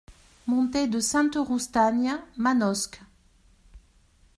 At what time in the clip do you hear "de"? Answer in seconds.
0.87-0.99